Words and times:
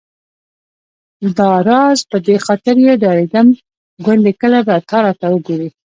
داراز 1.37 1.99
په 2.09 2.17
دې 2.25 2.35
خاطر 2.45 2.75
چې 2.85 2.95
ډارېدم 3.03 3.47
ګوندې 4.05 4.33
کله 4.41 4.59
به 4.67 4.75
ته 4.89 4.97
راته 5.05 5.25
وګورې. 5.33 5.69